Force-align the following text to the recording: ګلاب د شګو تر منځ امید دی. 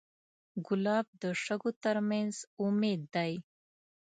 ګلاب 0.65 1.05
د 1.21 1.23
شګو 1.43 1.71
تر 1.83 1.97
منځ 2.09 2.35
امید 2.65 3.01
دی. 3.13 3.33